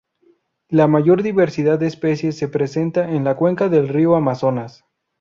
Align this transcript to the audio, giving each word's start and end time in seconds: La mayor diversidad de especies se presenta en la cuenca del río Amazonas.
La 0.69 0.87
mayor 0.87 1.21
diversidad 1.21 1.77
de 1.77 1.85
especies 1.85 2.35
se 2.35 2.47
presenta 2.47 3.11
en 3.11 3.23
la 3.23 3.35
cuenca 3.37 3.69
del 3.69 3.87
río 3.87 4.15
Amazonas. 4.15 4.83